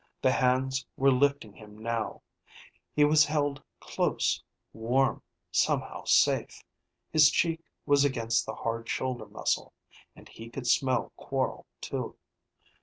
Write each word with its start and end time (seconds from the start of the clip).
The 0.23 0.31
hands 0.31 0.83
were 0.97 1.11
lifting 1.11 1.53
him 1.53 1.77
now, 1.77 2.23
he 2.91 3.05
was 3.05 3.23
held 3.23 3.61
close, 3.79 4.41
warm, 4.73 5.21
somehow 5.51 6.05
safe. 6.05 6.63
His 7.11 7.29
cheek 7.29 7.61
was 7.85 8.03
against 8.03 8.47
the 8.47 8.55
hard 8.55 8.89
shoulder 8.89 9.27
muscle, 9.27 9.73
and 10.15 10.27
he 10.27 10.49
could 10.49 10.65
smell 10.65 11.13
Quorl 11.19 11.67
too. 11.81 12.15